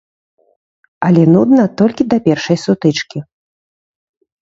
[1.09, 3.27] Але нудна толькі да першай сутычкі.